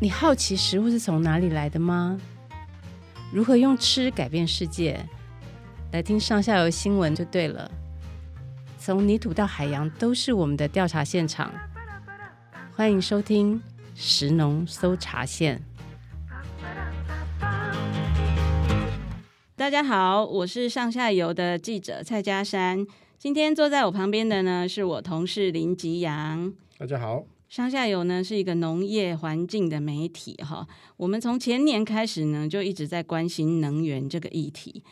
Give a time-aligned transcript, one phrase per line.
[0.00, 2.20] 你好奇食物是从哪里来的吗？
[3.32, 5.04] 如何用吃改变世界？
[5.90, 7.68] 来听上下游新闻就对了。
[8.78, 11.52] 从泥土到海洋，都是我们的调查现场。
[12.76, 13.60] 欢迎收听
[13.96, 15.60] 食农搜查线。
[19.56, 22.86] 大家好，我是上下游的记者蔡佳珊。
[23.18, 26.52] 今天坐在我旁边的呢，是我同事林吉洋。
[26.78, 27.24] 大家好。
[27.48, 34.82] 上下游呢是一个农业环境的媒体哈，我们从前年开始呢就一直在关心能源这个议题，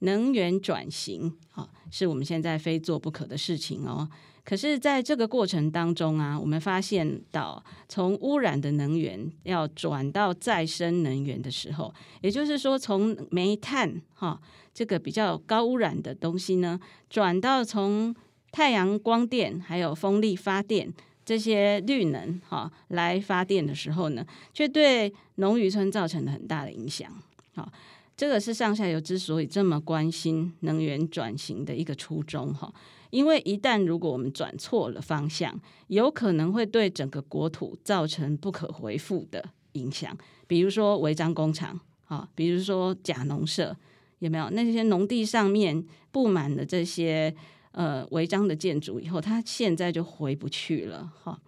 [0.00, 4.06] 能源转型哈是我们现在非做不可的事情哦。
[4.44, 14.38] 可是，在这个过程当中啊，我们发现到从污染的能源要转到再生能源的时候，也就是说从煤炭哈
[14.74, 18.14] 这个比较高污染的东西呢，转到从
[18.50, 20.92] 太阳光电还有风力发电。
[21.32, 24.22] 这些绿能哈来发电的时候呢，
[24.52, 27.10] 却对农渔村造成了很大的影响。
[27.54, 27.72] 好，
[28.14, 32.70] 这个是上下游之所以这么关心能源转型的一个初衷哈。
[33.08, 40.14] 因为一旦如果我们转错了方向，有可能会对整个国土造成不可回复的影响。
[40.46, 43.74] 比如说违章工厂啊，比如说假农舍，
[44.18, 44.50] 有没有？
[44.50, 47.34] 那些农地上面布满了这些。
[47.72, 51.38] 呃，违章的建筑以后，它现在就回不去了哈。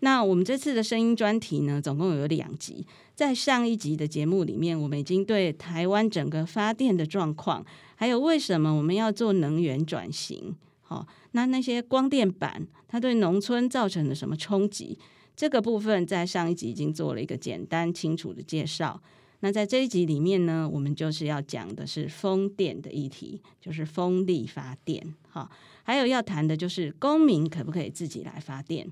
[0.00, 2.86] 那我们这次的声音专题呢，总共有两集。
[3.14, 14.98] 在上一集的节目里面，我们已经对台湾整个发电的状况，还有为什么我们要做能源转型，好，那那些光电板它对农村造成了什么冲击，
[15.36, 19.00] 这个部分在上一集已经做了一个简单清楚的介绍。
[19.40, 25.50] 那在这一集里面呢，我们就是要讲的是风电的议题，就是风力发电，哈，
[25.82, 28.86] 还有要谈的就是公民可不可以自己来发电？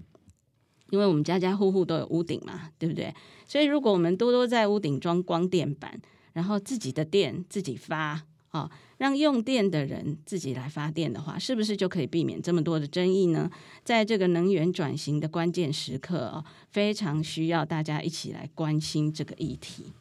[0.88, 3.14] 因为我们家家户户都有屋顶嘛，对不对？
[3.46, 6.00] 所以如果我们多多在屋顶装光电板，
[6.32, 13.48] 然后自己的电自己发，啊，让用电的人自己来发电的话，是不是就可以避免这么多的争议呢？
[13.84, 19.92] 在这个能源转型的关键时刻哦，非常需要大家一起来关心这个议题。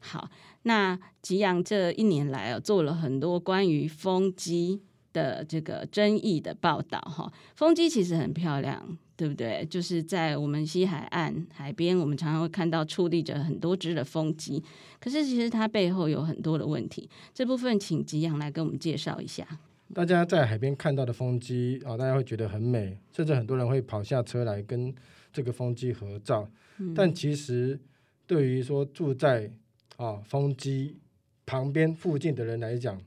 [0.00, 0.30] 好，
[0.62, 4.80] 那吉阳这一年来啊，做了很多关于风机
[5.12, 7.32] 的这个争议的报道哈。
[7.54, 9.66] 风机其实很漂亮，对不对？
[9.70, 14.62] 就是在我们西海岸海边，我们常常会看到矗立着很多只的风机。
[15.00, 19.46] 可是其实它背后有很多的问题，这部分请吉阳来跟我们介绍一下。
[19.94, 24.94] 大家在海边看到的风机啊，大家会觉得很美，甚至很多人会跑下车来跟
[25.32, 26.46] 这个风机合照。
[26.76, 26.92] 嗯。
[26.94, 27.80] 但其实
[28.26, 29.50] 对于说住在
[29.96, 30.98] 啊，风机
[31.46, 33.00] 旁边附近的人来讲，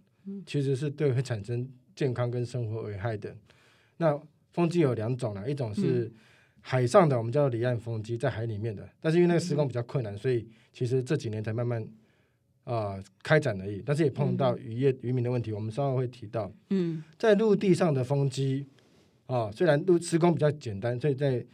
[0.46, 1.70] 其实是对会产生
[2.02, 3.36] 健康跟生活危害的。
[3.98, 4.20] 那
[4.50, 6.12] 风机有两种啦，一种是
[6.60, 11.80] 海上的，我们叫做离岸风机，在海里面的，但是因为那个施工比较困难，所以其实这几年才慢慢
[12.64, 13.84] 啊、呃、开展而已。
[13.86, 16.52] 但是也碰到渔业渔民的问题，我们稍后会提到。
[16.72, 18.66] 嗯，在陆地上的风机
[19.28, 21.46] 啊，虽然陆施工比较简单，所以在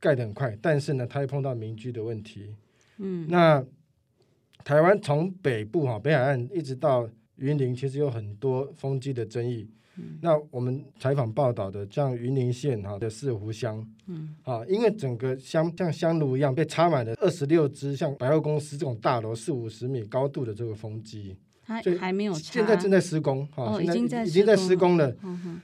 [0.00, 2.56] 盖得很快，但是呢，它会碰到民居的问题。
[2.98, 3.64] 嗯，那。
[4.64, 9.68] 台湾从北部哈北海岸一直到云林，其实有很多风机的争议。
[9.96, 21.36] 嗯、那我们采访报道的，像云林县哈的四湖乡，嗯，啊，因为整个乡像香炉一样被插满了二十六只像百货公司这种大楼四五十米高度的这个风机，
[21.66, 25.14] 它还没有插，现在正在施工哈，哦、现在已经在施工了，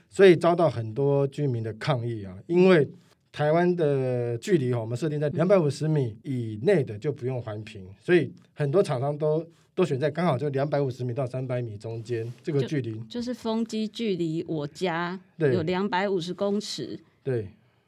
[0.09, 2.89] 所以遭到很多居民的抗议啊，因为。
[3.31, 9.45] 台湾的距离哈，我们设定在两百五十米以内的就不用环评，所以很多厂商都
[9.79, 17.47] 都选在刚好就两百五十米到三百米中间这个距离，就，是风机距离我家有两百五十公尺，对，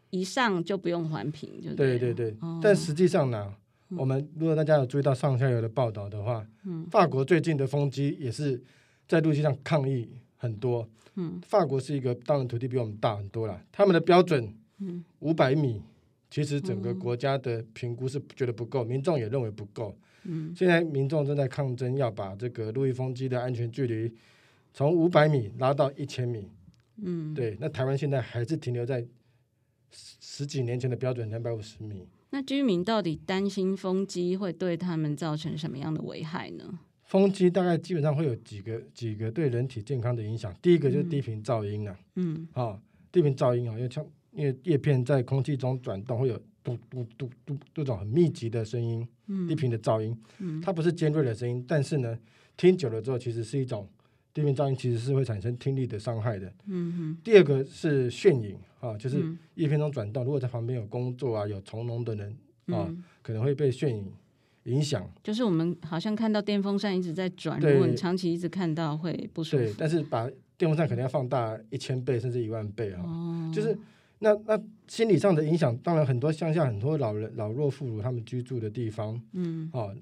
[0.09, 2.33] 以上就不用环评，就对对对。
[2.39, 3.53] 哦、但实际上呢，
[3.97, 8.63] 我们如果大家有注意到上下游的报道的话，嗯，法国最近的风机也是
[9.05, 14.53] 在陆地上抗议很多，嗯，法国是一个当然土地比我们大很多了，他们的标准。
[15.19, 15.79] 五百米，
[16.31, 19.93] 其实整个国家的评估是觉得不够，民众也认为不够。
[20.23, 24.13] 嗯，现在民众正在抗争，要把这个陆域风机的安全距离
[24.73, 26.49] 从五百米拉到一千米。
[26.97, 29.01] 嗯，对，那台湾现在还是停留在
[29.91, 32.07] 十十几年前的标准两百五十米。
[32.29, 36.79] 那居民到底担心风机会对他们造成什么样的危害呢？
[37.05, 40.55] 风机大概基本上会有几个几个对人体健康的影响。
[40.61, 41.99] 第一个就是低频噪音啊。
[42.15, 42.81] 嗯，啊、哦，
[43.11, 44.05] 低频噪音啊，因为像。
[44.33, 49.05] 因为叶片在空气中转动，会有嘟嘟嘟嘟这种很密集的声音，嗯、
[49.47, 50.17] 低频的噪音。
[50.39, 52.17] 嗯、它不是尖锐的声音，但是呢，
[52.57, 53.87] 听久了之后，其实是一种
[54.33, 56.51] 低频噪音，其实是会产生听力的伤害的。
[56.67, 59.23] 嗯、哼第二个是眩影啊，就是
[59.55, 62.31] 叶片中转动，如果在旁边有工作啊、有从农的人
[62.67, 64.11] 啊，嗯、可能会被眩影
[64.63, 65.09] 影响。
[65.23, 69.63] 就是我们好像看到电风扇一直在转，如果你长期一直看到会不舒服。
[69.63, 73.75] 对，但是把电风扇可能要放大一千倍甚至一万倍啊、哦，就是
[74.23, 79.95] 那那心理上的影响，当然很多乡下很多老人老弱妇孺他们居住的地方，嗯，哦。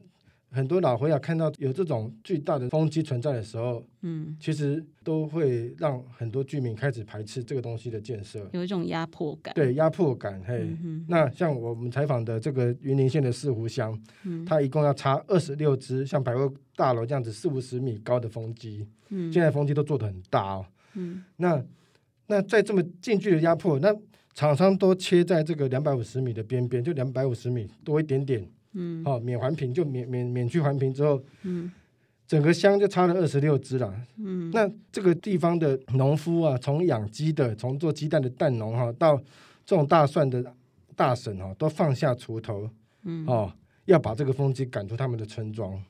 [0.51, 9.53] 很多老回啊，看到有这种巨大的风机存在的时候，嗯，其实都会让很多居民开始排斥这个东西的建设，有一种压迫感。
[9.53, 10.41] 对，压迫感。
[10.47, 21.63] 嘿，嗯、那像我们采访的这个云林县的四湖乡，嗯，它一共要插二十六支像百货大楼这样子四五十米高的风机，嗯，现在风机都做得很大哦，嗯，那
[22.25, 23.95] 那在这么近距离压迫，那
[24.39, 28.41] 厂商都切在这个两百五十米的边边，就两百五十米多一点点。
[28.71, 31.69] 嗯，好、哦，免环评就免免免去环评之后，嗯，
[32.25, 33.93] 整个乡就差了二十六只了。
[34.15, 39.21] 嗯，那这个地方的农夫啊，从养鸡的，从做鸡蛋的蛋农哈、啊，到
[39.65, 40.55] 种大蒜的
[40.95, 42.69] 大婶哈、啊，都放下锄头，
[43.03, 43.51] 嗯，哦，
[43.87, 45.83] 要把这个风机赶出他们的村庄。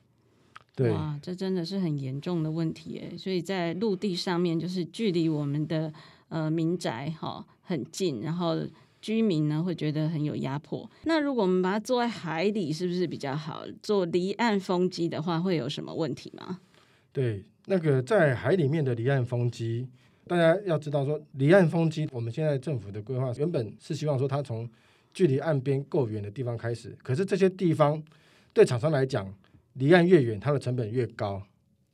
[0.74, 3.16] 对，哇，这真的是很严重的问题诶。
[3.16, 5.92] 所以在陆地上面，就是距离我们的
[6.30, 8.58] 呃民宅哈、哦、很近，然后。
[9.02, 10.86] 居民呢会觉得很有压迫。
[11.04, 13.64] 那如果我们把它做在海里，是不是比较好？
[13.82, 16.60] 做离岸风机的话，会有什么问题吗？
[17.10, 19.88] 对，那个在海里面的离岸风机，
[20.26, 24.68] 大家要知道说，离岸风机，我们现在政府的规划原本是希望说它从
[25.14, 26.94] 距离岸边够远的地方开始。
[27.02, 28.02] 可是这些地方
[28.52, 29.34] 对厂商来讲，
[29.72, 31.42] 离岸越远，它的成本越高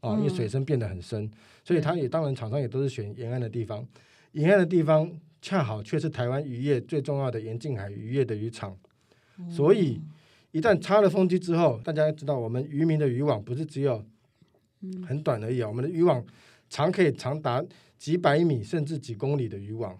[0.01, 1.31] 哦，因为水深变得很深，嗯、
[1.63, 3.87] 所以它也当然厂商也都是选沿岸的地方，
[4.33, 5.09] 沿岸的地方。
[5.47, 8.77] 恰好却是台湾渔业最重要的沿近海渔业的渔场，
[9.49, 10.01] 所以
[10.51, 14.05] 一旦插了风机之后，大家知道我们渔民的渔网不是只有
[15.07, 16.21] 很短而已啊，我们的渔网
[16.69, 17.65] 长可以长达
[17.97, 19.97] 几百米甚至几公里的渔网。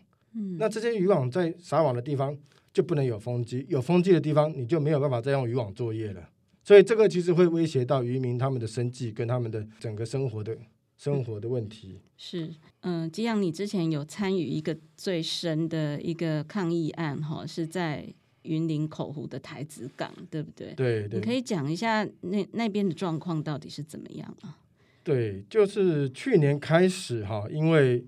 [0.59, 2.37] 那这些渔网在撒网的地方
[2.73, 6.29] 就不能有风机，有风机的地方你就没有办法再用渔网作业了。
[6.65, 10.59] 所以这个其实会威胁到渔民他们的生计跟他们的整个生活的。
[10.99, 12.51] 生活的问题是，
[12.89, 18.07] 嗯、呃，吉阳，你之前有参与一个最深的一个抗议案，哈，是在
[18.43, 20.73] 云林口湖的台子港，对不对？
[20.75, 24.57] 对，对，你可以讲一下那那边的状况到底是怎么样啊？
[25.03, 28.05] 对，就是去年开始哈，因为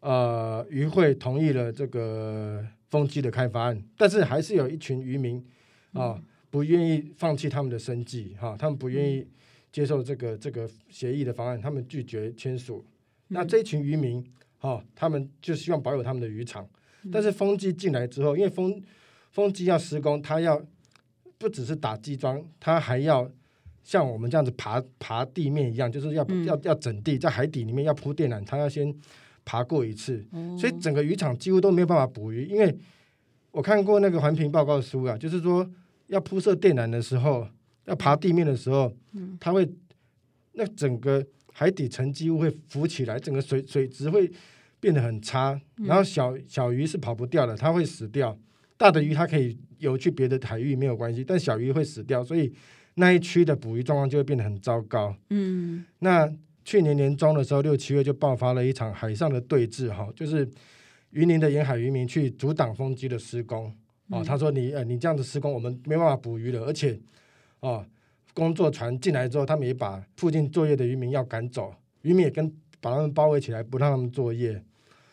[0.00, 5.38] 呃渔会同意了这个风机的开发案，但是还是有一群渔民
[5.92, 9.28] 啊、呃、不愿意放弃他们的生计哈，他们不愿意、嗯。
[9.72, 12.82] 接受这个这个协议的方案，他们拒绝签署。
[13.28, 14.22] 那这一群渔民，
[14.58, 16.68] 哈、哦，他们就希望保有他们的渔场。
[17.12, 18.82] 但是风机进来之后，因为风
[19.30, 20.60] 风机要施工，它要
[21.38, 23.30] 不只是打基桩，它还要
[23.84, 28.94] 像我们这样子爬爬地面一样，就是要、嗯、要要整地，在海底里面要铺电缆，它要先
[29.44, 30.24] 爬过一次。
[30.32, 32.46] 哦、所以整个渔场几乎都没有办法捕鱼。
[32.46, 32.76] 因为
[33.50, 35.68] 我看过那个环评报告书啊，就是说
[36.06, 37.48] 要铺设电缆的时候。
[37.86, 38.92] 要爬地面的时候，
[39.38, 39.64] 它会
[40.54, 41.24] 那整个
[41.58, 44.30] 海底沉积物会浮起来，整个水水质会
[44.78, 45.58] 变得很差。
[45.76, 48.38] 然后小小鱼是跑不掉的，它会死掉。
[48.76, 52.52] 大的鱼它可以游去别的海域没有关系，但小鱼会死掉，所以
[52.96, 55.16] 那一区的捕鱼状况就会变得很糟糕。
[55.30, 56.30] 嗯，那
[56.62, 60.46] 去年年中的时候，六七月就爆发了一场海上的对峙，哈，就是
[61.12, 63.74] 云林的沿海渔民去阻挡风机的施工。
[64.10, 67.00] 哦，他说你呃你这样子施工，我们没办法捕鱼了，而且。
[67.60, 67.84] 哦，
[68.36, 72.46] 工作船进来之后，他们也把附近作业的渔民要赶走，渔民也跟
[72.82, 74.62] 把他们包围起来，不让他们作业。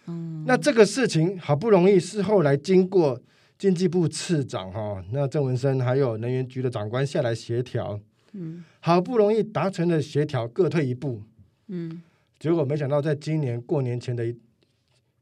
[0.07, 3.17] 嗯，那这个事情好不容易是后来经过
[3.57, 7.97] 经济部次长哈、哦，那郑文生还有能源局的长官下来协调，
[8.33, 11.21] 嗯，好不容易达成了协调，各退一步，
[11.67, 12.03] 嗯，
[12.37, 14.35] 结果没想到在今年过年前的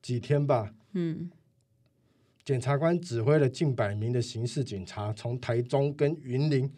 [0.02, 1.30] 几天吧，嗯。
[2.44, 6.70] 检察官指挥了近百名的刑事警察，从台中跟云林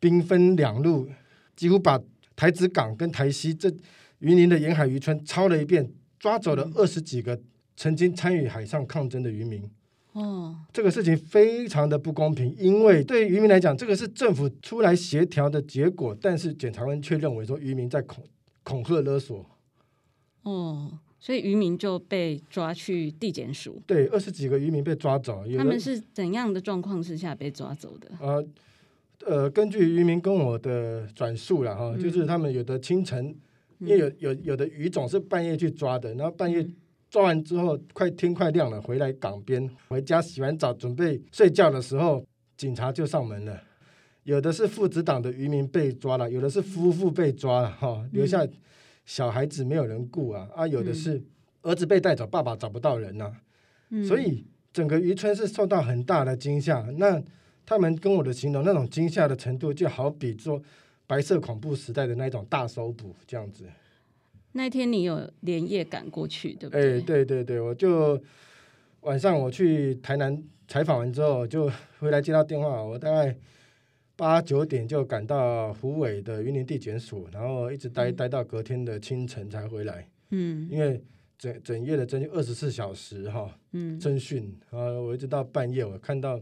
[0.00, 1.08] 兵分两路，
[1.54, 2.00] 几乎把
[2.34, 3.70] 台子港跟台西这
[4.18, 5.88] 云林的沿海渔村抄了一遍，
[6.18, 7.38] 抓走了二十几个
[7.76, 9.70] 曾经参与海上抗争的渔民。
[10.12, 18.24] 哦，这个事情非常的不公平，因为对于渔民来讲，这个是政府出来协调的结果，但是检察官却认为说渔民在恐
[18.64, 19.46] 恐吓勒索。
[20.42, 20.98] 哦。
[21.22, 23.78] 所以渔民就被抓去地检署。
[23.86, 25.44] 对，二十几个渔民被抓走。
[25.58, 28.10] 他们是怎样的状况之下被抓走的？
[28.18, 28.42] 呃
[29.26, 33.26] 呃，根据渔民跟我的转述了哈，就是他们有的清晨，
[33.78, 36.66] 嗯、因为有有有的鱼总是半夜去抓的，然后半夜
[37.10, 42.24] 抓完之后，快天快亮了，回来港边回家洗完澡准备睡觉的时候，
[42.56, 43.62] 警察就上门了。
[44.24, 48.46] 有的是父子档的渔民被抓了，有的是夫妇被抓了哈，留下。
[49.06, 51.20] 小孩子没有人顾啊啊，有的是
[51.62, 53.32] 儿子被带走，爸爸找不到人呐、啊，
[53.88, 56.80] 嗯、所以整个渔村是受到很大的惊吓。
[56.96, 57.20] 那
[57.70, 60.60] 他们跟我的形容那种惊吓的程度，就好比做
[61.06, 63.64] 白色恐怖时代的那种大搜捕这样子。
[64.50, 66.82] 那天你有连夜赶过去，对不对？
[66.82, 68.20] 哎、欸，对对对，我就
[69.02, 73.36] 晚上我去台南采访完之后，就回来接到电话，我大概
[74.16, 80.08] 八九点就赶到湖尾的云林地检署，然后一直待待到隔天的清晨才回来。
[80.30, 81.00] 嗯，因为
[81.38, 86.40] 整整夜的侦讯二十四小时哈，嗯，侦讯啊，我一直到半夜，我看到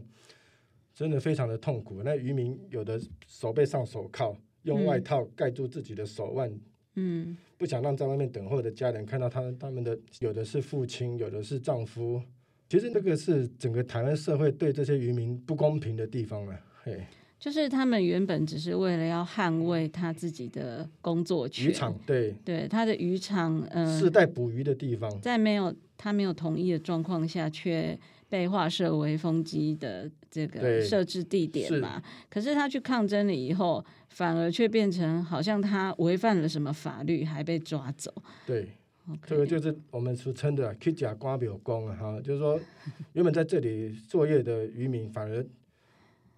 [0.99, 2.01] 真的非常的痛苦。
[2.03, 6.51] 那渔民有的手背上手铐，用外套盖住自己的手腕。
[6.95, 7.37] 嗯。
[7.57, 12.21] 不想让在外面等候的家人看到他们，他们的有的是父亲，有的是丈夫。
[12.67, 16.59] 其实那个是整个台湾社会对这些渔民不公平的地方了。
[16.83, 17.01] 嘿，
[17.39, 27.97] 就是他们原本只是为了要捍卫他自己的工作权，渔场对对，他的渔场，嗯、呃，世代捕鱼的地方，在没有他没有同意的状况下，却
[28.29, 31.97] 被划设为风机的这个设置地点嘛。
[31.97, 33.83] 是可是他去抗争了以后。
[34.11, 38.11] 反而却变成好像他违反了什么法律，还被抓走。
[38.43, 38.67] 对.
[39.25, 42.59] 这个就是我们俗称的“去假瓜表功”啊，哈，就是说
[43.13, 45.45] 原本在这里作业的渔民，反而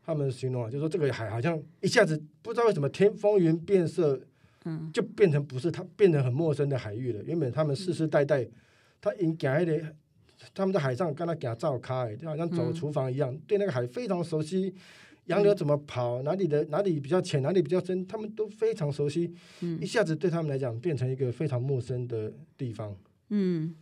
[0.06, 4.20] 他们形容啊，就是说这个海好像一下子不知道为什么天风云变色，
[4.66, 7.24] 嗯，就变成不是他，变成很陌生的海域了。
[7.24, 8.46] 原本他们世世代代，
[9.00, 9.96] 他应该的，
[10.54, 14.74] 他们在海上跟他讲照开，就好像走厨房一样，嗯、对那个海非常熟悉。
[15.28, 16.22] 洋流怎么跑？
[16.24, 17.42] 哪里的哪里比较浅？
[17.44, 18.06] 哪里比较深？
[18.08, 19.32] 他们都非常熟悉。
[19.62, 22.94] 嗯，一下子对他们来讲，变成一个非常陌生的地方。
[23.30, 23.74] 嗯，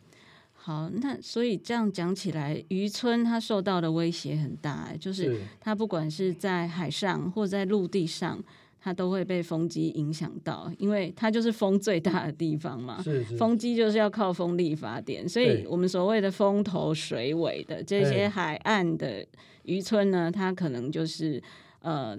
[0.54, 8.44] 好，那所以这样讲起来，渔村它受到的威胁很大，就是它不管是在海上或在陆地上，
[8.82, 13.02] 它都会被风机影响到，因为它就是风最大的地方嘛。
[13.04, 19.26] 是是，风机就是要靠风力发电，所以我们所谓的风头水尾的这些海岸的。
[19.64, 21.40] 渔村呢，它可能就是
[21.82, 22.18] 呃，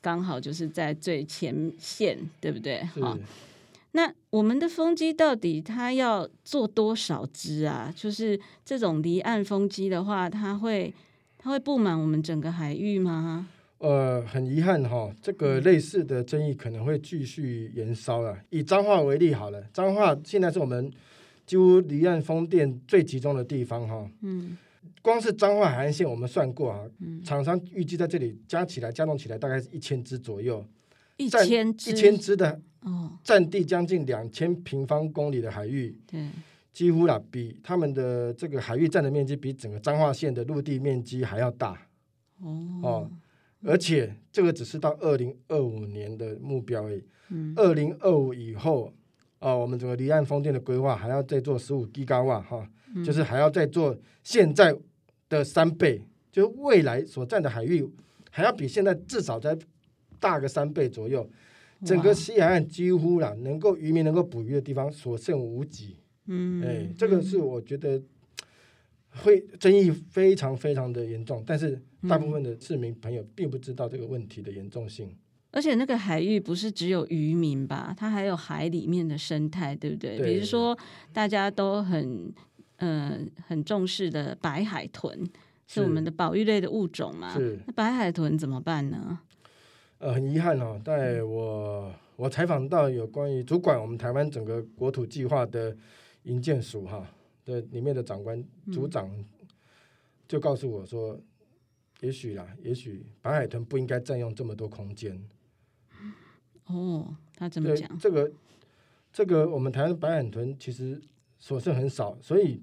[0.00, 2.84] 刚好就是在最前线，对不对？
[3.00, 3.22] 好是，
[3.92, 7.92] 那我们的风机到底它要做多少只啊？
[7.96, 10.94] 就是这种离岸风机的话，它会
[11.38, 13.48] 它会布满我们整个海域吗？
[13.82, 18.38] 呃，很遗憾哈，这个类似的争议可能会继续延烧了。
[18.50, 20.90] 以彰化为例好了，彰化现在是我们
[21.44, 24.08] 几乎离岸风电最集中的地方哈。
[24.20, 24.56] 嗯。
[25.00, 26.80] 光是彰化海岸线，我们算过啊，
[27.24, 30.64] 厂商预计在这里加起来、加总起来大概是一千只左右，
[31.16, 36.28] 一千只，一千只的，哦，占地将近两千平方公里的海域，对，
[36.72, 41.72] 几乎啦，比他们的这个海域占的面积比整个彰化县的陆地面积还要大，
[42.40, 43.10] 哦，哦，
[43.64, 48.92] 而且这个只是到二零二五年的目标而已，嗯，二零二五以后，
[49.38, 52.68] 啊，我们整个离岸风电的规划还要再做十五吉瓦哈。
[53.02, 54.76] 就是还要再做现在
[55.30, 57.88] 的三倍，就是未来所占的海域
[58.30, 59.56] 还要比现在至少再
[60.20, 61.26] 大个三倍左右。
[61.86, 65.96] 整个西海岸几乎啦，能够渔民能够捕鱼的地方所剩无几。
[66.26, 67.98] 嗯，哎，这个是我觉得
[69.08, 75.14] 会争议非常非常的严重，但是大部分的市民朋友并不知道这个问题的严重性。
[75.50, 77.94] 而且那个海域不是只有渔民吧？
[77.96, 80.18] 它还有海里面的生态，对不对？
[80.18, 80.78] 对，比如说
[81.12, 82.32] 大家都很。
[82.84, 85.16] 嗯、呃，很重视的白海豚
[85.68, 87.32] 是我们的保育类的物种嘛？
[87.32, 87.56] 是。
[87.64, 89.20] 那白海豚怎么办呢？
[89.98, 95.76] 呃，很遗憾哦，在我我采访到有关于主管我们台湾整个国土计划的
[96.24, 97.06] 营建署哈
[97.44, 98.42] 的里面的长官
[98.72, 99.08] 组长
[100.26, 101.22] 就告诉我说，嗯、
[102.02, 105.20] 也许啦，也许白海豚不应该占用这么多空间。
[106.66, 107.98] 哦，他怎么讲？
[107.98, 108.30] 这个
[109.12, 111.00] 这个，我们台湾白海豚其实。
[111.44, 112.62] 所剩很少，所以，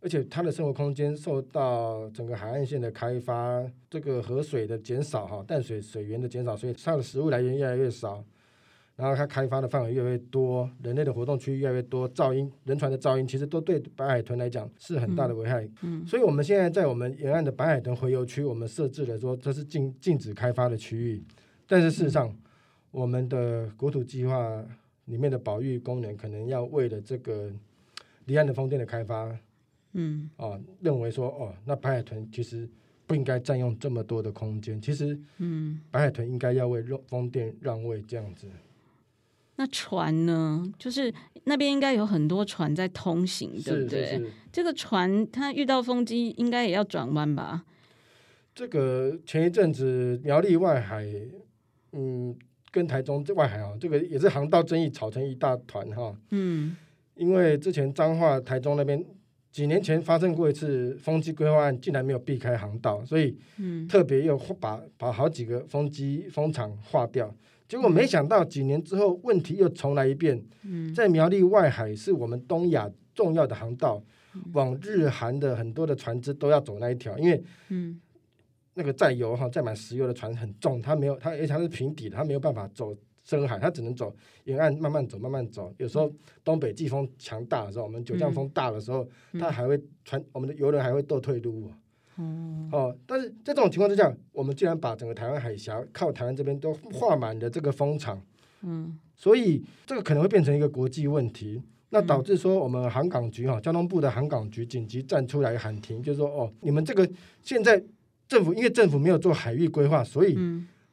[0.00, 8.24] 而且它的生活空间受到整个海岸线的开发，这个河水的减少，哈，淡水水源的减少，所以它的食物来源越来越少。
[8.96, 15.68] 然后它开发的范围越来越多，人类的活动区域越来越多，噪音、人船的噪音，其实都对白海豚来讲是很大的危害。
[15.82, 21.22] 嗯，所以我们现在在我们沿岸的白海豚回游区，我们设置了说这是禁禁止开发的区域，
[21.68, 22.34] 但是事实上，
[22.90, 24.64] 我们的国土计划
[25.04, 27.52] 里面的保育功能可能要为了这个。
[28.26, 29.38] 离岸的风电的开发，
[29.92, 32.68] 嗯，啊，认为说，哦，那白海豚其实
[33.06, 34.80] 不应该占用这么多的空间。
[34.80, 38.48] 其实，嗯，白海豚应该要为风电让位这样子。
[39.56, 40.64] 那船呢？
[40.78, 41.12] 就是
[41.44, 44.06] 那边应该有很多船在通行，对不对？
[44.06, 44.30] 是是是。
[44.52, 47.64] 这个船它遇到风机，应该也要转弯吧？
[48.54, 51.06] 这个前一阵子苗栗外海，
[51.92, 52.34] 嗯，
[52.70, 56.14] 跟台中这外海啊，这个也是航道争议，吵成一大团哈。
[56.30, 56.76] 嗯。
[57.14, 59.02] 因为之前彰化、台中那边
[59.50, 63.34] 几年前发生过一次风机规划案，竟然没有避开航道，所以
[63.88, 67.34] 特别又把把好几个风机风场划掉。
[67.68, 70.42] 结果没想到几年之后，问题又重来一遍。
[70.94, 74.02] 在苗栗外海是我们东亚重要的航道，
[74.52, 77.42] 往日韩的很多的船只都要走那一条，因为
[78.74, 82.94] 那个载油哈载满石油的船很重，它没有它而且它是平底的，它没有办法走
[83.24, 85.74] 深海，它只能走沿岸慢慢走慢慢走。
[85.78, 86.12] 有时候
[86.44, 89.08] 东北季风强大的时候，我们九降风大的时候，
[89.40, 91.72] 它还会船我们的游轮还会倒退路。
[92.18, 98.18] 嗯、哦，但是在这种情况之下，我们竟然把整个台湾海峡靠台湾这边都画满了这个风场，
[98.62, 107.06] 嗯，所以这个可能会变成一个国际问题，那导致说我们航港局哈、哦，交通部的航港局紧急站出来喊停，就是说哦，你们这个
[107.42, 107.82] 现在
[108.26, 110.38] 政府因为政府没有做海域规划，所以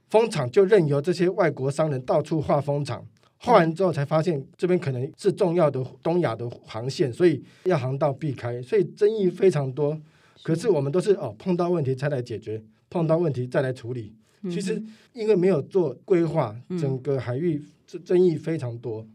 [0.10, 3.02] 风场就任由这些外国商人到处画风场，
[3.38, 9.98] 画完之后才发现这边可能是重要的东亚的航线，所以要航道避开，所以争议非常多。
[10.44, 14.14] 可是我们都是哦，碰到问题才来解决，碰到问题再来处理。
[14.42, 14.84] 嗯、其实
[15.14, 19.08] 因为没有做规划，嗯、整个海域争争议非常多。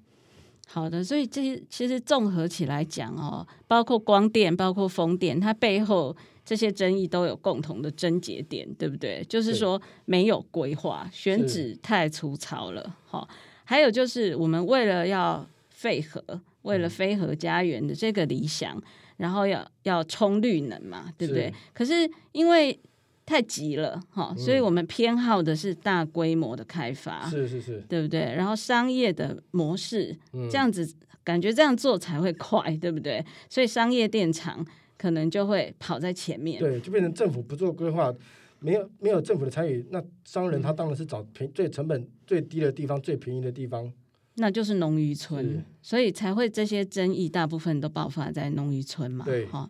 [0.66, 9.22] 好的，所以这些其实综合起来讲哦，包括光电，包括风电，它背后这些争议都有共同的症结点，对不对？
[9.28, 12.96] 就是说没有规划，选址太粗糙了。
[13.04, 13.28] 好，
[13.64, 16.22] 还有就是我们为了要废核，
[16.62, 18.82] 为了非核家园的这个理想。
[19.18, 21.48] 嗯然后要要冲绿能嘛，对不对？
[21.48, 22.78] 是，可是因为
[23.26, 28.20] 太急了哈，嗯、所以我们偏好的是大规模的开发，是是是，对不对？
[28.20, 30.88] 然后商业的模式，嗯、这样子
[31.24, 33.22] 感觉这样做才会快，对不对？
[33.50, 34.64] 所以商业电厂
[34.96, 38.14] 可能就会跑在前面，对，就变成政府不做规划，
[38.60, 43.92] 没有没有政府的参与，那商人他当然是找平最成本最低的地方，最便宜的地方。
[44.40, 49.24] 那就是农渔村，所以才会这些争议大部分都爆发在农渔村嘛。
[49.24, 49.68] 对，哈。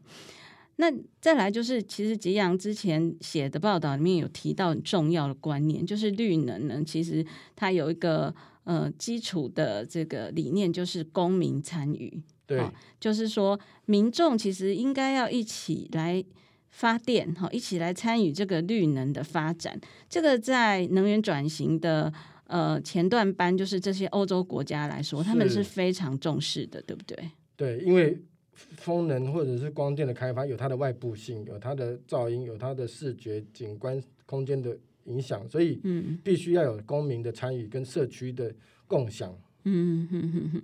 [0.76, 7.24] 那再来就是，其实吉阳之前写的报道里面有提到很重要的观念，就是绿能呢，其实
[7.56, 8.32] 它有一个
[8.64, 12.22] 呃基础的这个理念，就是公民参与。
[12.46, 12.62] 对，
[13.00, 16.22] 就是说民众其实应该要一起来
[16.68, 19.80] 发电，哈，一起来参与这个绿能的发展。
[20.10, 22.12] 这个在能源转型的。
[22.48, 27.16] 呃，前段班就是这些欧洲国家来说，他们是非常重视的，对不对？
[27.56, 28.20] 对，因为
[28.54, 38.52] 风能或者是光电的开发有它的外部性，有它的噪音，有它的视觉景观空间的影响，所以嗯，必须要有公民的参与跟社区的
[38.86, 39.32] 共享。
[39.64, 40.62] 嗯哼哼哼，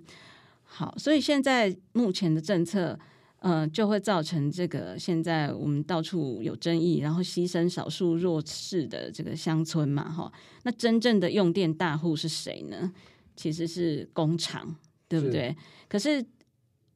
[0.63, 2.99] 好，所以现在目前的政策。
[3.45, 10.33] 呃，就会造成这个现在我们到处有争议，然后牺牲少数弱势的这个乡村嘛，哈。
[10.63, 12.91] 那真正的用电大户是谁呢？
[13.35, 14.75] 其实是工厂，
[15.07, 15.49] 对不对？
[15.49, 15.55] 是。
[15.87, 16.25] 可是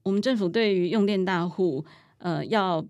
[0.02, 1.86] 我们政府对于用电大户，
[2.18, 2.84] 呃，要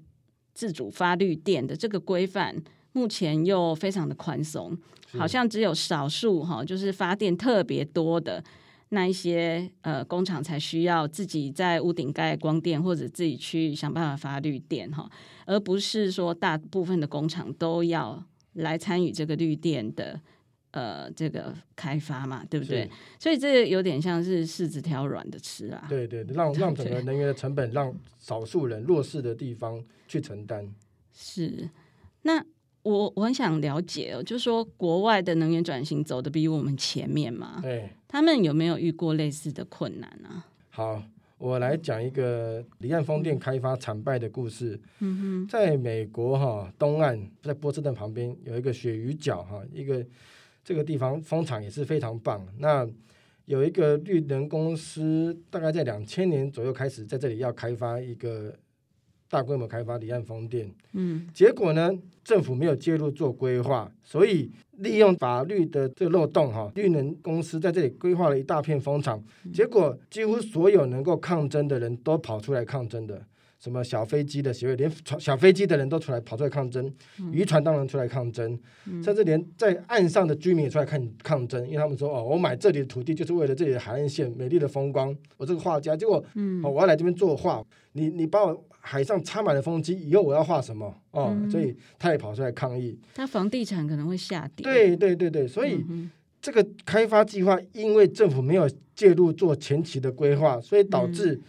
[0.54, 2.56] 自主发绿电的这个规范，
[2.94, 4.78] 目前又非常的宽松，
[5.18, 8.42] 好像只有少数哈，就是发电特别多的。
[8.90, 15.10] 那一些呃工厂才需要自己在屋顶盖光电，或者自己去想办法发绿电哈，
[15.46, 18.24] 而不是说大部分的工厂都要
[18.54, 20.20] 来参与这个绿电的
[20.72, 22.90] 呃这个开发嘛，对不对？
[23.20, 25.86] 所以这有点像是柿子挑软的吃啊。
[25.88, 30.68] 对对，让让整个能源的成本让少数人弱势的地方去承担。
[31.14, 31.70] 是，
[32.24, 32.44] 那。
[32.84, 37.60] 我我很想了解哦，就是说国外的能源转型走的比我们前面嘛？
[37.62, 40.46] 对，他们有没有遇过类似的困难啊？
[40.70, 41.04] 好，
[41.38, 44.80] 我来讲一个离岸风电开发惨败的故事。
[45.00, 50.06] 嗯哼，在美国哈东岸，在波士顿旁边有一个鳕鱼角哈，一个
[50.64, 52.48] 这个地方风场也是非常棒。
[52.60, 52.88] 那
[53.46, 58.56] 有一个绿能公司，大概在两千年左右开始在这里要开发一个。
[59.30, 61.92] 大规模开发离岸风电，嗯，结果呢，
[62.24, 73.24] 政府没有介入做规划，所以利用法律的这个漏洞，哈，绿能公司在这里规划了一大片风场，结果几乎所有能够抗争的人都跑出来抗争的。
[73.60, 76.90] 什么小飞机的协会，连小飞机的人都出来跑出来抗争，
[77.34, 91.36] 渔船当然出来抗争，嗯、甚至连在岸上的居民也出来抗抗争，因为他们说哦，我买这里的土地就是为了这里的海岸线美丽的风光，我这个画家，结果、嗯哦、我要来这边作画，你你把我海上插满了风机，以后我要画什么哦？
[91.36, 94.64] 嗯、所以他也跑出来抗议，他房地产可能会下跌。
[94.64, 96.10] 对对对对，所以、嗯、
[96.42, 101.42] 这个开发计划因为政府没有介入做前期的规划，所以导致、嗯。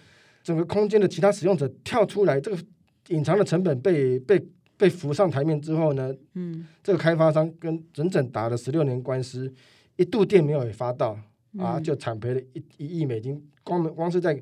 [0.51, 2.59] 整个空间的其他使用者跳出来，这个
[3.07, 4.45] 隐藏的成本被被
[4.77, 9.49] 被浮上台面之后呢，嗯，这个开发商跟整整打了十六年官司，
[9.95, 11.17] 一度电没有发到
[11.57, 14.37] 啊，就惨赔了一一亿美金，光光是在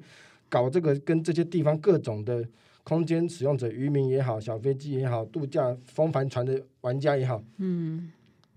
[0.49, 2.43] 搞这个跟这些地方各种的
[2.85, 8.11] 空间使用者、渔民也好，小飞机也好，度假风帆船的玩家也好，嗯，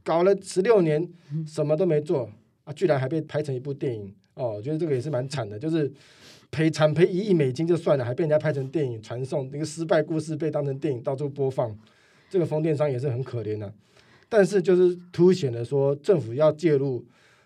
[0.05, 1.05] 搞了十六年，
[1.45, 2.31] 什么都没做
[2.63, 4.15] 啊，居然还被拍成一部电影。
[4.35, 5.91] 哦，我觉得这个也是蛮惨的，就是
[6.51, 11.75] 赔惨赔一亿美金就算了，还被人家拍成电影传送，那个失败故事被当成电影到处播放，
[12.29, 13.73] 这个风电商也是很可怜的、啊。
[14.29, 17.03] 但是就是凸显了说，政府要介入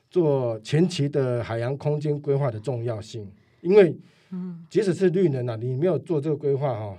[0.09, 3.95] 做前期的海洋空间规划的重要性，因为。
[4.31, 6.97] 嗯，即使是绿能啊，你没有做这个规划哈，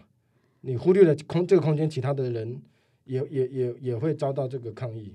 [0.60, 2.62] 你忽略了空这个空间，其他的人
[3.04, 5.12] 也也也也会遭到这个抗议。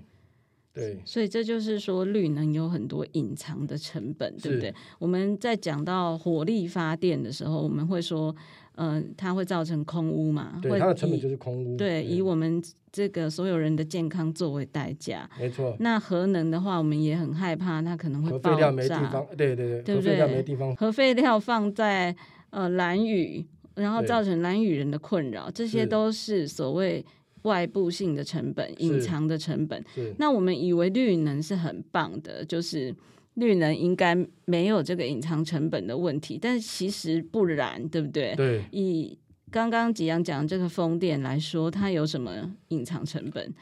[0.73, 4.73] 对，所以这就是说，绿能有很多隐藏的成本，对不对？
[4.99, 8.34] 我们在讲到火力发电的时候，我们会说，
[8.75, 10.60] 嗯、呃，它会造成空污嘛？
[10.62, 11.75] 对，它的成本就是空污。
[11.75, 15.29] 对，以我们这个所有人的健康作为代价。
[15.38, 15.75] 没错。
[15.81, 18.49] 那核能的话，我们也很害怕它可能会爆炸。
[18.51, 20.01] 核废料没地方，对对对，对不对？
[20.01, 20.75] 核废料没地方。
[20.77, 22.15] 核废料放在
[22.51, 27.05] 呃蓝雨，然后造成蓝雨人的困扰，这些都是所谓。
[27.43, 29.84] 外部性的成本，隐藏的成本。
[30.17, 32.95] 那我们以为绿能是很棒的，就是
[33.36, 38.36] 绿能应该没有这个隐藏成本的问题，但是其实不然，对不对？
[38.36, 38.63] 对。
[38.71, 39.17] 以
[39.49, 43.54] 刚刚吉阳讲这个风电来说，它有什么隐藏成本？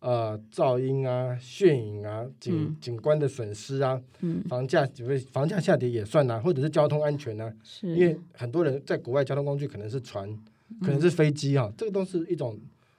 [0.00, 10.28] 呃，噪音啊，眩影啊，景景观的损失啊，嗯，房价只会房价下跌也算啊，或者是交通安全啊，是因为很多人在国外交通工具可能是船，
[10.82, 12.56] 可能是飞机啊，嗯，这个都是一种。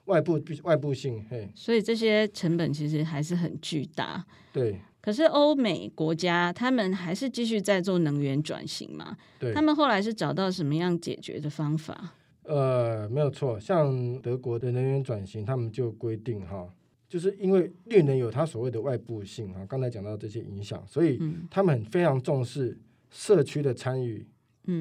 [0.08, 4.26] 外部外部性，嘿，所以这些成本其实还是很巨大。
[4.52, 9.16] 对，可是欧美国家他们还是继续在做能源转型嘛？
[9.38, 12.16] 对，他们后来是找到什么样解决的方法？
[12.44, 16.68] 呃，没有错，像德国的能源转型，他们就规定哈，
[17.08, 22.80] 就是因为绿能有它所谓的外部性啊，刚才讲到这些影响，所以他们非常重视
[23.12, 24.26] 社区的参与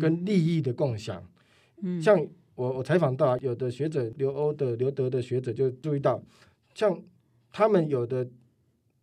[0.00, 1.22] 跟利益的共享，
[1.82, 2.26] 嗯，像。
[2.56, 6.20] 我我采访到啊，有的学者留欧的留德的学者就注意到，
[6.74, 7.00] 像
[7.52, 8.26] 他们有的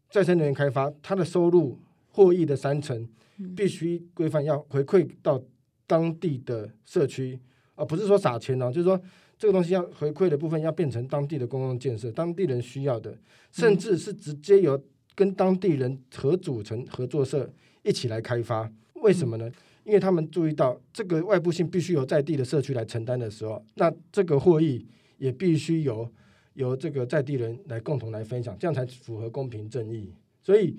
[0.10, 3.08] 再生能源开发，他的收入获益的三成，
[3.56, 5.42] 必须规范要回馈到
[5.88, 7.40] 当地的社区，
[7.76, 9.00] 而不是说撒钱哦，就是说
[9.38, 13.18] 这个东西要回馈的部分要变成当地的公共建设，当地人需要的，
[13.52, 14.84] 甚至是直接由
[15.16, 17.52] 跟当地人合组成合作社
[17.84, 19.52] 一起来开发，为什么呢？
[19.84, 24.86] 因为他们注意到这个外部性必须由在地的社区来承担的时候，那这个获益
[25.18, 26.10] 也必须由
[26.54, 30.14] 由这个在地人来共同来分享，这样才符合公平正义。
[30.42, 30.78] 所以，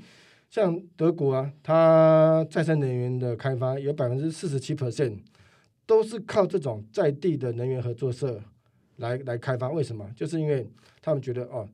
[0.48, 5.18] 像德国啊，它再生能源的开发有百分之四十七 percent
[5.84, 8.40] 都是靠这种在地的能源合作社
[8.96, 9.68] 来来开发。
[9.70, 10.08] 为什么？
[10.14, 10.66] 就是因为
[11.02, 11.68] 他们觉得哦，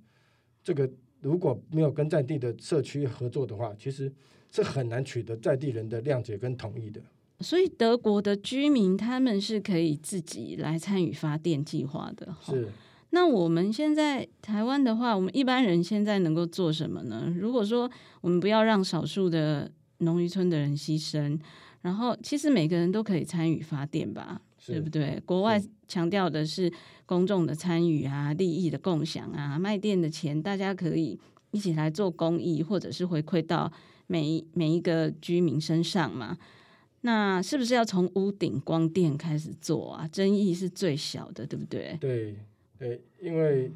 [0.65, 0.91] 这个
[1.21, 4.11] 如果没有跟在地的社区合作的话，其实
[4.51, 7.01] 是很难取得在地人的谅解跟同意的。
[7.41, 12.35] 所以德国的居民他们是可以自己来参与发电计划的。
[12.41, 12.69] 是。
[13.13, 17.33] 那我们现在台湾的话，我们一般人现在能够做什么呢？
[17.37, 21.37] 如果说我们不要让少数的农渔村的人牺牲，
[21.83, 25.21] 然后其实每个人都可以参与发电吧，对不对？
[25.27, 26.73] 国外强调的是
[27.05, 31.19] 公众的参与啊，利益的共享啊，卖电的钱大家可以
[31.51, 33.73] 一起来做公益，或者是回馈到
[34.07, 36.39] 每每一个居民身上嘛。
[37.03, 40.07] 那是不是要从屋顶光电开始做啊？
[40.09, 41.97] 争议是最小的，对不对？
[41.99, 42.37] 对
[42.79, 43.73] 对，因为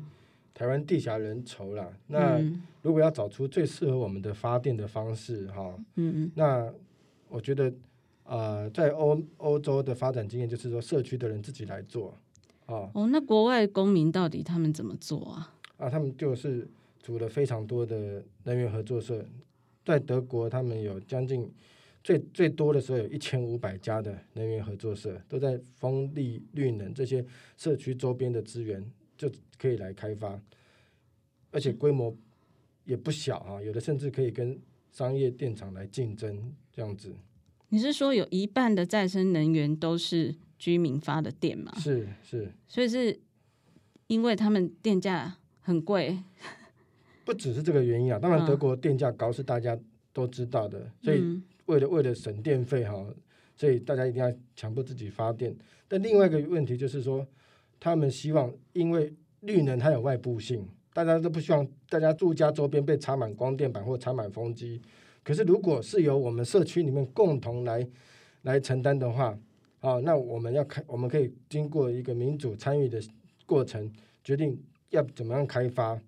[0.53, 1.89] 台湾地狭人稠啦。
[2.09, 2.39] 那
[2.83, 6.71] 如果要找出最适合我们的发电的方式，哈，嗯嗯，那
[7.29, 7.71] 我觉得
[8.25, 12.15] 啊、呃，在欧欧洲的发展经验就是说，社区的人自己来做
[12.67, 12.91] 啊。
[12.93, 15.55] 哦，那国外公民到底他们怎么做啊？
[15.79, 16.69] 啊，他们就是
[17.01, 19.25] 组了非常多的能源合作社，
[19.83, 21.51] 在德国他们有将近。
[22.05, 27.25] 最最多的时候有一千五百家的能源合作社，都在风力、绿能这些
[27.57, 28.85] 社区周边的资源
[29.17, 30.39] 就可以来开发，
[31.51, 32.15] 而且规模
[32.85, 34.61] 也不小啊，有的甚至可以跟
[34.93, 37.11] 商业电厂来竞争这样子。
[37.71, 41.73] 你是说有一半的再生能源都是居民发的电吗？
[41.79, 43.19] 是是，所以是
[44.09, 46.19] 因为他们电价很贵，
[47.25, 48.19] 不只是这个原因啊。
[48.19, 49.77] 当然，德国电价高是大家
[50.13, 51.41] 都知道的，所以。
[51.67, 53.07] 为了为了省电费哈，
[53.57, 55.55] 所以大家一定要强迫自己发电。
[55.89, 57.27] 但另外一个问题就是说，
[57.79, 64.81] 他们希望因为绿能它有外部性，大家都不希望大家住家周边被插满光电板或插满风机。
[65.23, 67.87] 可是如果是由我们社区里面共同来
[68.43, 69.39] 来承担的话，
[69.81, 73.01] 啊，那我们要开，我们可以经过一个民主参与的
[73.47, 73.91] 过程，
[74.23, 74.59] 决定
[74.91, 76.01] 要怎么样开发，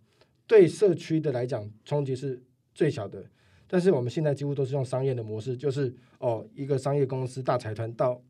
[0.46, 2.42] 对社区的来讲冲击是
[2.74, 3.24] 最小的。
[3.68, 8.20] 但是我们现在几乎都是用商业的模式，就是哦，一个商业公司大财团到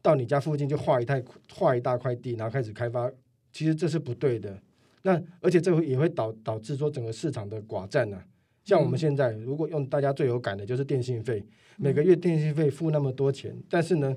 [0.00, 3.10] 到你家附近就划一块划一大块地，然后开始开发，
[3.52, 4.60] 其实这是不对的。
[5.02, 8.24] 那而且这会也会导导致说整个市场的寡占啊。
[8.64, 11.42] 像我们现在如果用大家最有感的就是电信费，
[11.76, 14.14] 每个月电信费付那么多钱，但是呢，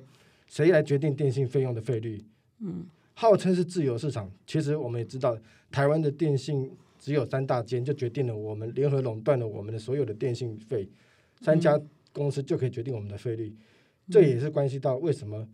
[0.48, 2.22] 谁来决定电信费用的费率？
[2.60, 5.38] 嗯，号称是自由市场，其实我们也知道，
[5.72, 6.70] 台湾的电信
[7.02, 10.88] 只有三大间就决定了我们联合垄断了我们的所有的电信费，
[11.42, 11.78] 三家
[12.14, 13.54] 公司就可以决定我们的费率，
[14.10, 15.46] 这也是关系到为什么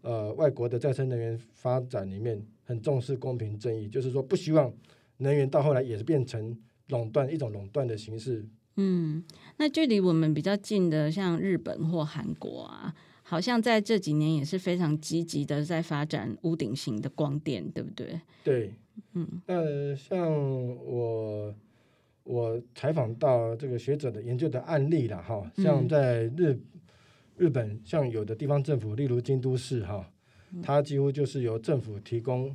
[0.00, 4.72] 呃外国的再生能源发展里面很重视公平正义，就是说不希望
[5.18, 6.56] 能源到后来也是变成。
[6.88, 8.46] 垄断一种垄断的形式。
[8.76, 9.24] 嗯，
[9.56, 18.20] 那距离我们比较近的，像日本或韩国啊，好像在这几年也是非常积极的在发展屋顶型的光电，对不对？
[18.44, 18.72] 对，
[19.14, 20.30] 嗯，那像
[20.84, 21.52] 我
[22.22, 26.60] 我采访到这个学者的研究的案例了哈，像在日、嗯、
[27.36, 30.08] 日本，像有的地方政府，例如京都市哈，
[30.62, 32.54] 它几乎就是由政府提供。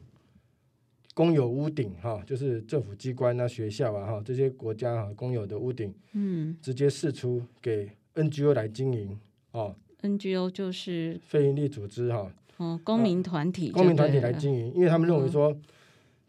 [1.16, 9.20] 公有屋顶哈，就是政府机关啊、学校啊哈，这些国家哈公有的屋顶，嗯，直接释出给 NGO 来经营
[9.52, 9.76] 哦。
[10.02, 15.56] NGO 就是非营利组织哈，哦，公民团体，公民团体来经营，因为他们认为说，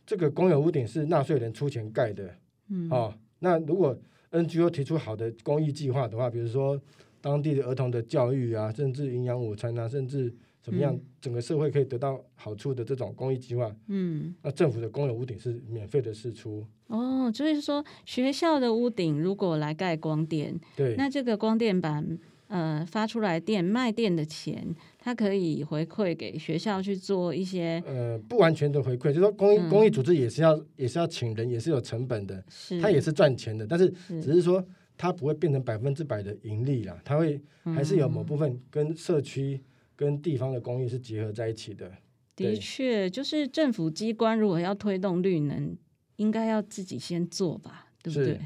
[0.07, 2.35] 这个公有屋顶是纳税人出钱盖的，
[2.69, 3.97] 嗯，哦，那如果
[4.33, 6.81] NGO 提出好的公益计划的话，比如说
[7.21, 10.35] 当地的儿童的教育啊，甚至营养午餐啊，甚至。
[10.63, 10.95] 怎么样？
[11.23, 16.63] 整个社会可以得到好处的这种公益计划，嗯，那政府的公有屋顶是免费的释出。
[16.89, 22.07] 哦，就是说学校的屋顶如果来盖光电，对，那这个光电板
[22.51, 33.89] 呃发出来电卖电的钱，它可以回馈给学校去做一些呃不完全的回馈，就是说公益、嗯、公益组织也是要也是要请人，也是有成本的，是它也是赚钱的，但是
[34.21, 34.63] 只是说
[34.99, 39.63] 它不会变成百分之百的盈利啦，它会还是有某部分跟社区。
[40.01, 41.93] 跟地方的公益是结合在一起的。
[42.35, 45.77] 的确，就是政府机关如果要推动绿能，
[46.17, 48.41] 应该要自己先做吧，对不对？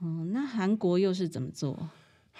[0.00, 1.90] 嗯，那韩国又是怎么做？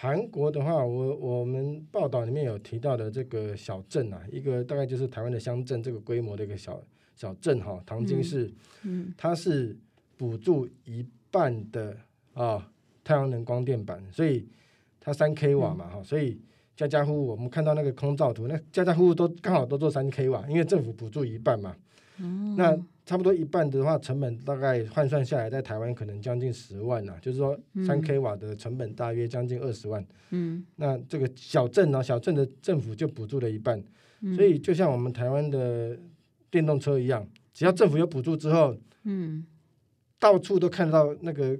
[0.01, 6.83] 韩国的话，我我们报道里面有提到的这个小镇啊，一个大概就是台湾的乡镇这个规模的一个小
[7.17, 8.47] 小镇哈，唐津市，
[8.83, 9.77] 嗯，嗯，它是
[10.17, 11.95] 补助一半的
[12.33, 12.67] 啊
[13.05, 14.49] 太阳能光电板，所以
[14.99, 16.41] 它三 k 瓦嘛哈，嗯，所以。
[16.77, 21.77] 家家户户，我们看到那个空照图，那家家户户都刚好都做三 k 瓦，因为政府补助一半嘛。
[22.23, 27.19] 嗯、那差不多一半的话，成本大概换算下来，在台湾可能将近十万呐、啊。
[27.21, 30.05] 就是说，三 k 瓦的成本大约将近二十万。
[30.31, 30.65] 嗯。
[30.77, 33.83] 那这个小镇呢，小镇的政府就补助了一半。
[34.21, 35.99] 嗯、所以就像我们台湾的
[36.51, 39.45] 电动车一样，只要政府有补助之后，嗯，
[40.19, 41.59] 到处都看到那个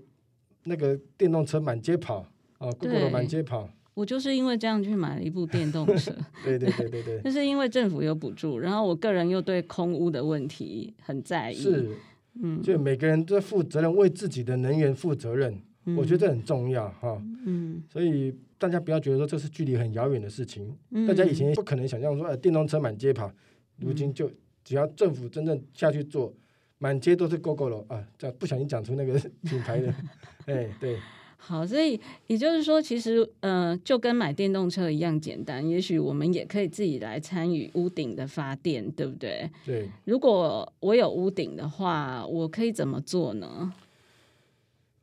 [0.65, 2.19] 那个电动车满街跑
[2.59, 3.69] 啊，Google 满街跑。
[3.95, 11.91] 我就是因为这样去买了一部电动车， 对对对对对，就是因为政府有补助，然后我个人又对空污的问题很在意，是，
[12.41, 23.31] 嗯，就每个人都负责任，为自己的能源负责任，嗯、我觉得这很重要哈，嗯，所以大家不要觉得说这是距离很遥远的事情，嗯、大家以前不可能想象说，呃，电动车满街跑，
[23.79, 24.31] 如今就
[24.65, 26.33] 只要政府真正下去做，
[26.79, 29.93] 满街都是 Gogoro 啊，这不小心讲出那个 品牌的，
[30.47, 30.97] 哎，对。
[31.43, 35.67] 好，所以也就是说，其实呃，就跟买电动车一样简单。
[35.67, 39.51] 也许我们也可以自己来参与屋顶的发电，对不对？
[39.65, 39.89] 对。
[40.05, 43.73] 如果我有屋顶的话，我可以怎么做呢？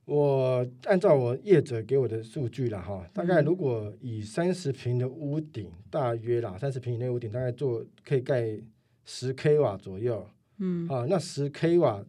[0.05, 8.57] 我按照我业者给我的数据了哈，大概如果以三十平的屋顶，大约啦，三十平以内屋顶大概做可以盖
[9.03, 10.25] 十 k 瓦左右。
[10.59, 10.87] 嗯。
[10.87, 12.05] 啊，那十 k 瓦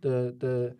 [0.00, 0.76] 的的。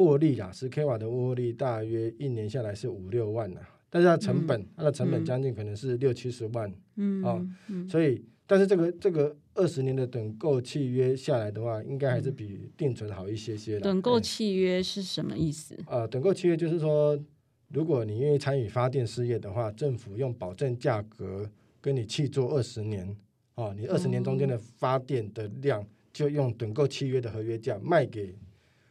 [0.00, 3.60] 获利啦，十 k 瓦的获利大约一年下来是五六万呐，
[3.90, 13.80] 但是它成本，嗯、它的成本将近可能是六七十万，嗯，啊，嗯、所以，但是这个这个二十年的等购契约下来的话，应该还是比定存好一些些的。
[13.82, 15.76] 等购契约是什么意思？
[15.84, 17.22] 啊，等购契约就是说，
[17.68, 23.14] 如果你愿意参与发电事业的话，政府用保证价格跟你契作二十年，
[23.54, 28.34] 啊，你二十年中间的发电的量，就用等购契约的合约价卖给。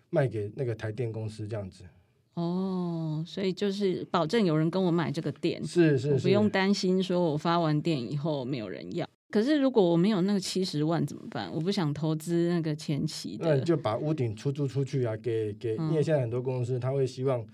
[0.09, 1.83] 卖给那个台电公司这样子，
[2.33, 9.07] 哦，所以就是保证有人跟我买这个电，是是是，不用担心说我发完电以后没有人要。
[9.29, 11.51] 可是如果我没有那个七十万怎么办？
[11.53, 17.45] 我不想投资那个前期的，那你就把屋顶出租出去啊，给给，因为现在很多公司他会希望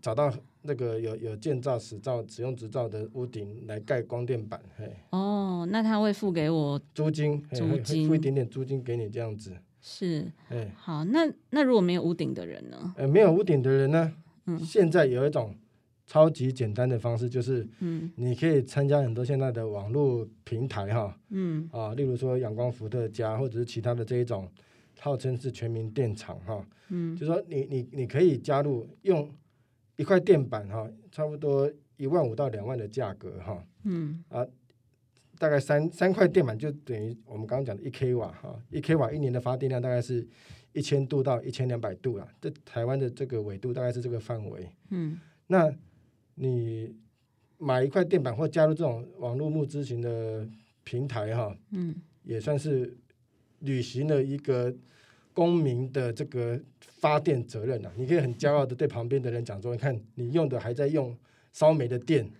[0.00, 4.88] 找到那个有有建造使照使用执照的屋顶来盖光电板，嘿。
[5.10, 9.56] 哦，那他会付给我租金，租金付一点点租金给你这样子。
[9.82, 12.94] 是，哎，好，那那如果没有屋顶的人呢？
[12.96, 14.12] 呃，没有屋顶的人呢？
[14.46, 15.54] 嗯，现在有一种
[16.06, 21.68] 超级简单的方式，就是嗯，你可以参加很多现在的网络平台哈，嗯。
[21.72, 24.46] 啊，例如说阳光伏特加或者是其他的这一种，
[24.98, 29.30] 号称是全民电厂哈，嗯，就说你你你可以加入用
[29.96, 34.22] 一块电板哈，差不多一万五到两万的价格哈，嗯。
[34.28, 34.46] 啊。
[35.40, 40.28] 大概三三块电板就等于我们刚刚讲的一 k 瓦哈，一 k 瓦一年的发电量大概是
[40.74, 42.28] 一千度到一千两百度啦。
[42.42, 44.68] 这台湾的这个纬度大概是这个范围。
[44.90, 45.74] 嗯，那
[46.34, 46.94] 你
[47.56, 50.46] 买一块电板或加入这种网络募资型的
[50.84, 52.94] 平台哈，嗯，也算是
[53.60, 54.70] 履行了一个
[55.32, 57.90] 公民的这个发电责任啊。
[57.96, 61.16] 你可以很骄傲的对旁边的人讲说，你看你用的还在用
[61.50, 62.30] 烧煤的电。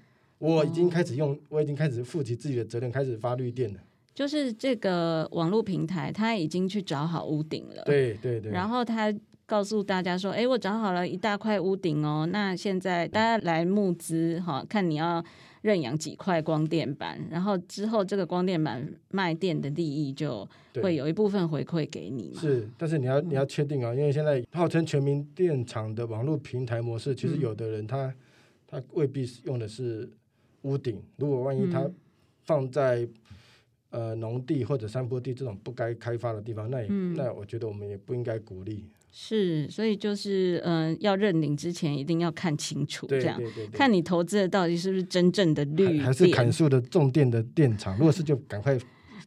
[0.40, 3.80] 我已经开始用，我已经开始负起自己的责任，开始发绿电了。
[4.14, 7.82] 就是这个网络平台，他已经去找好屋顶了。
[7.84, 8.50] 对对对。
[8.50, 15.22] 然后他告诉大家说：“哎，我找好了一大块屋顶哦，那现在大家来募资哈，看你要
[15.60, 20.48] 认养几块光电板，然后之后这个光电板卖电的利益就
[20.82, 28.14] 会有一部分回馈给你嘛。”是，但是你要你要确定啊，因为现在号称全民电厂的网络平台模式，其实有的人他、嗯、
[28.66, 30.10] 他未必用的是。
[30.62, 31.88] 屋顶，如果万一它
[32.42, 33.00] 放在、
[33.90, 38.84] 嗯、呃农地或者山坡地这种不该开发的地方，那也、嗯、那我觉得我们也不应该鼓励。
[39.12, 43.40] 是，所以就是嗯、呃，要认领之前一定要看清楚，这样
[43.72, 47.96] 看你投资的到底是不是真正的绿电，还是砍树的重电的电厂。
[47.98, 48.78] 如果是，就赶快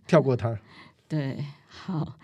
[0.07, 0.57] 跳过它。
[1.09, 2.17] 对，好。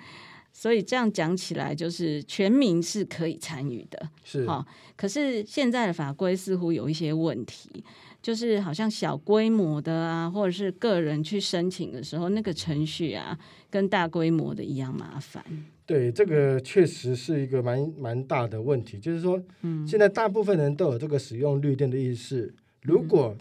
[0.54, 4.65] 所以这样讲起来，就是全民是可以参与的，是好。
[4.98, 7.84] 可是现在的法规似乎有一些问题。
[8.21, 13.38] 就是好像小规模的啊，或者是个人去申请的时候，那个程序啊，
[13.69, 15.43] 跟大规模的一样麻烦。
[15.86, 18.99] 对，这个确实是一个蛮蛮大的问题。
[18.99, 22.53] 就是说，嗯，现在大部分人都有这个使用绿电的意识。
[22.82, 23.36] 如果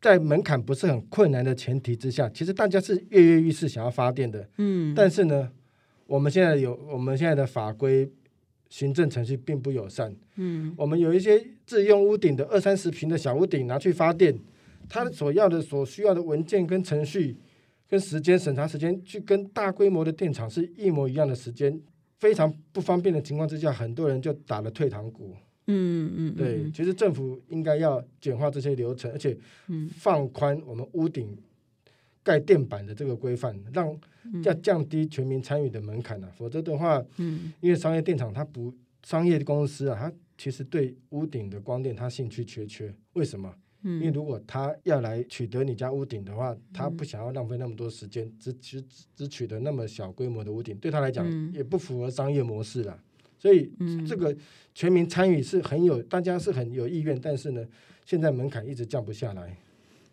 [0.00, 4.48] 在门槛不是很困难的前提之下，其实大家是跃跃欲试想要发电的。
[4.58, 5.50] 嗯，但是呢，
[6.06, 8.10] 我们现在有我们现在的法规。
[8.68, 10.14] 行政程序并不友善。
[10.36, 14.38] 嗯，我们有一些自用屋顶的二三十平的小屋顶拿去发电，
[14.88, 17.36] 它所要的、所需要的文件跟程序
[17.88, 21.80] 跟时间审查时间，去跟大规模的电厂是一模一样的时间，
[22.18, 25.34] 非常不方便的情况之下，很多人就打了退堂鼓。
[25.68, 29.36] 嗯嗯，对，其实政府应该要简化这些流程，而且
[29.96, 31.36] 放宽我们屋顶
[32.26, 33.96] 盖电板的这个规范，让。
[34.42, 42.92] 要降低全民参与的门槛啊，否则的话，嗯，因为商业电厂它不商业公司啊，它其实对屋顶的光电它兴趣缺缺。
[43.12, 43.54] 为什么？
[43.82, 48.84] 嗯，因为如果他要来取得你家屋顶的话，他不想要浪费那么多时间，只只
[49.14, 53.00] 只取得那么小规模的屋顶，对他来讲也不符合商业模式了。
[53.38, 53.70] 所以
[54.08, 54.36] 这个
[54.74, 57.64] 全民参与是很有，大家是很有意愿，但是呢，
[58.04, 59.56] 现在门槛一直降不下来。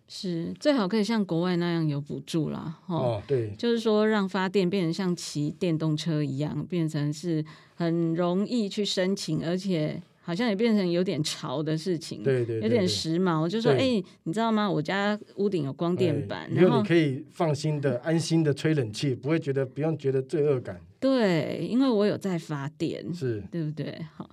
[0.08, 7.44] 是最好可以像国外那样有补助啦，哦，对，就是说让发电变成像骑电动车一样，变成是
[7.76, 13.48] 很容易去申请，而且好像也变成有点潮的事情，对对，对，对，有点时髦。
[13.48, 14.70] 就说，哎、欸，你知道吗？
[14.70, 20.80] 我家屋顶有光电板，然后你可以放心的、 安心的吹冷气，不会觉得不用觉得罪恶感。
[21.00, 24.06] 对，因为我有在发电，是对不对？
[24.16, 24.30] 好，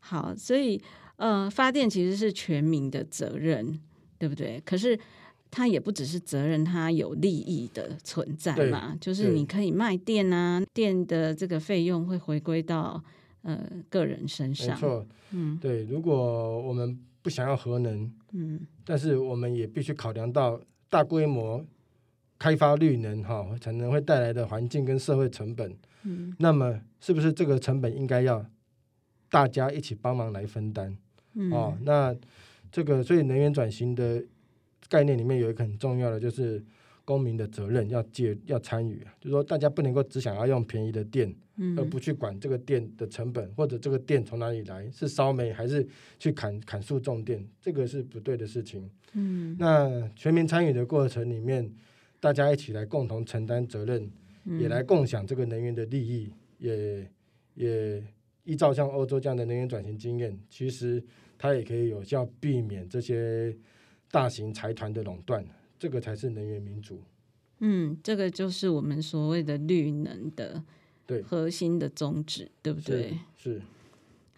[0.00, 0.78] 好，所以
[1.16, 3.78] 呃，发电其实是全民的责任，
[4.20, 4.62] 对不对？
[4.64, 4.96] 可是。
[5.52, 13.02] 它也不只是责任，它有利益的存在嘛，就是你可以卖电啊，电的这个费用会回归到
[13.42, 14.76] 呃个人身上。
[14.76, 15.82] 没错，嗯，对。
[15.86, 21.66] 如果我们不想要核能，嗯，但是我们也必须考量到大规模
[22.38, 25.76] 开发绿能哈，可能会带来的环境跟社会成本。
[26.04, 28.46] 嗯，那么是不是这个成本应该要
[29.28, 30.96] 大家一起帮忙来分担？
[31.34, 32.14] 嗯，哦，那
[32.70, 34.24] 这个所以能源转型的。
[34.88, 36.60] 概念里面有一个很重要的，就是
[37.04, 45.86] 公民的责任要介要参与，就是说大家不能够只想要用便宜的电，嗯，而不去管这个电的成本或者这个电从哪里来，是烧煤还是
[46.18, 48.90] 去砍砍树种电，这个是不对的事情。
[49.12, 51.72] 嗯，那全民参与的过程里面，
[52.18, 54.10] 大家一起来共同承担责任，
[54.58, 57.08] 也来共享这个能源的利益，也
[57.54, 58.02] 也
[58.42, 61.00] 依照像欧洲这样的能源转型经验，其实
[61.40, 63.56] 它也可以有效避免这些。
[64.12, 65.46] 大型财团的垄断，
[65.78, 67.00] 这个才是能源民主。
[67.60, 70.60] 嗯，这个就是我们所谓的绿能的
[71.22, 73.16] 核心的宗旨，对，对不对？
[73.36, 73.54] 是。
[73.54, 73.62] 是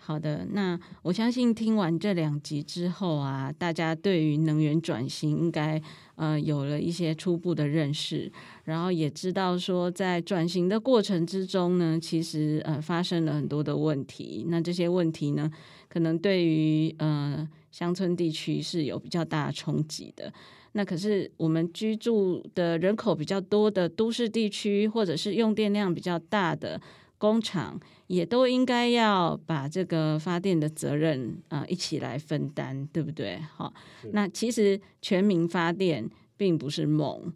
[0.05, 5.81] 好的，那我相信听完这两集之后啊，大家对于能源转型应该
[6.17, 8.31] 呃有了一些初步的认识，
[8.65, 14.45] 然后也知道说在转型的过程之中呢，其实呃发生了很多的问题。
[14.49, 15.49] 那这些问题呢，
[15.89, 20.33] 可能对于呃乡村地区是有比较大的冲击的。
[20.73, 26.81] 那可是我们居住的人口比较多的都市地区，或者是用电量比较大的
[27.19, 27.79] 工厂，
[28.13, 33.39] 也都应该要把这个发电的责任啊、呃、一起来分担，对不对？
[33.55, 33.73] 好，
[34.13, 37.33] 那其实全民发电并不是梦。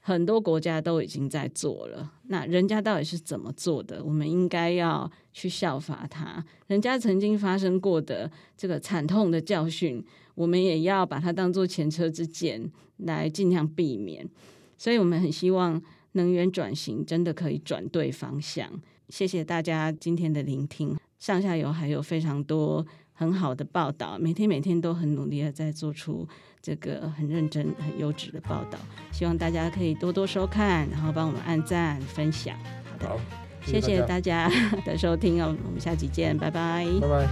[0.00, 4.02] 很多国家都已经在做了，那人家到底是怎么做的？
[4.02, 6.44] 我们应该要去效法他。
[6.66, 10.04] 人家曾经发生过的这个惨痛的教训，
[10.34, 14.28] 我们也要把它当做前车之鉴来尽量避免。
[14.76, 15.80] 所以，我们很希望
[16.12, 18.68] 能源转型真的可以转对方向。
[19.08, 26.26] 谢谢大家今天的聆听，上下游还有非常多很好的报道，每天每天都很努力的在做出。
[26.62, 28.76] 这个很认真、很优质的报道，
[29.12, 32.58] 希望大家可以多多收看，然后帮我们按赞、分享。
[32.90, 33.16] 好的，好，
[33.64, 34.50] 谢谢大家
[34.84, 37.28] 的收听哦，我们下期见，拜拜，拜拜。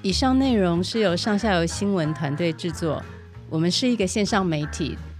[0.00, 3.02] 以上内容是由上下游新闻团队制作，
[3.50, 4.96] 我们是一个线上媒体，